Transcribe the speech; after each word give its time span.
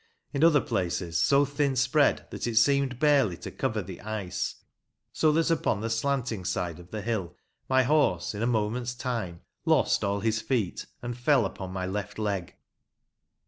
In 0.33 0.43
other 0.43 0.61
places 0.61 1.19
so 1.19 1.45
thin 1.45 1.75
spread 1.75 2.25
that 2.31 2.47
it 2.47 2.55
seemed 2.57 2.97
barely 2.97 3.37
to 3.37 3.51
cover 3.51 3.83
the 3.83 4.01
ice, 4.01 4.55
so 5.13 5.31
that 5.33 5.51
upon 5.51 5.81
the 5.81 5.91
slanting 5.91 6.43
side 6.43 6.79
of 6.79 6.89
the 6.89 7.03
hill 7.03 7.35
my 7.69 7.83
horse, 7.83 8.33
in 8.33 8.41
a 8.41 8.47
moment's 8.47 8.95
time, 8.95 9.41
lost 9.63 10.03
all 10.03 10.21
his 10.21 10.41
feet 10.41 10.87
and 11.03 11.15
fell 11.15 11.45
upon 11.45 11.71
my 11.71 11.85
left 11.85 12.17
leg. 12.17 12.55